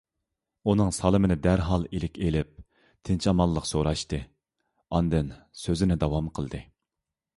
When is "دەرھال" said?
1.47-1.83